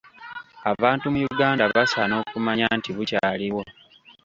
Abantu 0.71 1.05
mu 1.13 1.19
Uganda 1.31 1.63
basaana 1.73 2.15
okumanya 2.23 2.65
nti 2.77 2.89
bukyaliwo. 2.95 3.63